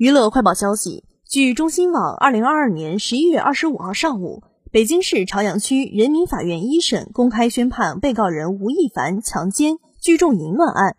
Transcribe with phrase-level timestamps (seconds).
[0.00, 4.42] 娱乐快报消息：据中新网，二零二二年十一月二十五号上午，
[4.72, 10.96] 北京市朝阳区人民法院一审公开宣判被告人吴亦凡强奸、聚众淫乱案，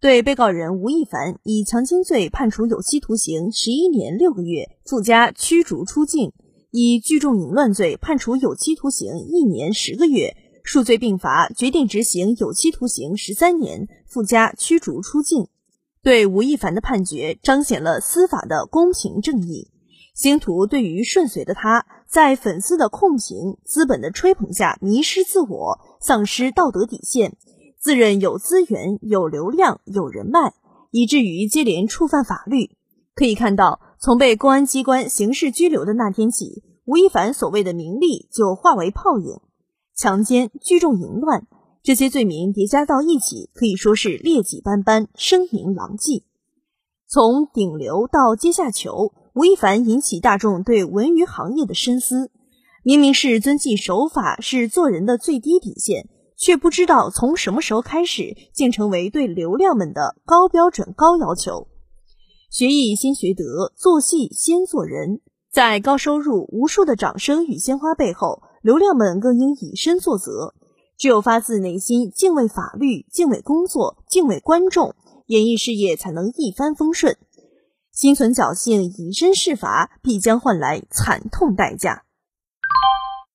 [0.00, 6.32] 对被告人吴亦凡以强奸罪判处有期徒刑十一年六个月，附加驱逐出境；
[6.72, 15.46] 以聚众淫乱罪判处有期徒刑一年十个月，数罪并罚，决定执行有期徒刑十三年，附加驱逐出境。
[16.02, 19.70] 对吴亦凡的判决彰显了司法的公平正义。
[20.14, 27.36] 星途对于顺遂的他，在粉丝的控评、资本的吹捧下迷失自我，丧失道德底线，
[27.78, 30.54] 自认有资源、有流量、有人脉，
[30.90, 32.70] 以至于接连触犯法律。
[33.14, 39.40] 可以看到，从被公安机关刑事拘留的那天起，吴亦凡所谓的名利就化为泡影，
[39.94, 41.46] 强奸、聚众淫乱。
[41.82, 46.24] 这些罪名叠加到一起，可以说是劣迹斑斑、声名狼藉。
[47.08, 52.30] 从顶流到阶下囚，吴亦凡引起大众对文娱行业的深思。
[52.84, 61.68] 明明是遵纪守法是做人的最低底线，却不知道从什么时候开始，竟成为对流量们的高标准、高要求。
[62.50, 65.20] 学艺先学德，做戏先做人。
[65.50, 70.54] 在高收入、无数的掌声与鲜花背后，流量们更应以身作则。
[71.00, 77.16] 只有发自内心敬畏法律、敬畏工作、敬畏观众，演艺事业才能一帆风顺。
[77.90, 82.02] 心存侥幸，以身试法，必将换来惨痛代价。